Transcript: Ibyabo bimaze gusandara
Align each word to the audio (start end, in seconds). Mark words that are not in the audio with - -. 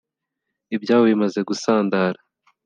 Ibyabo 0.75 1.03
bimaze 1.09 1.39
gusandara 1.49 2.19